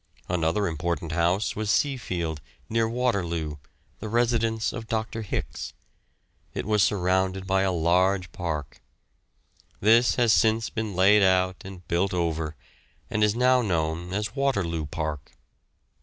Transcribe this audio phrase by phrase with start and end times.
[0.27, 2.39] Another important house was Seafield,
[2.71, 3.57] near Waterloo,
[3.99, 5.21] the residence of Dr.
[5.21, 5.73] Hicks;
[6.55, 8.81] it was surrounded by a large park.
[9.79, 12.55] This has since been laid out and built over,
[13.11, 15.33] and is now known as Waterloo Park.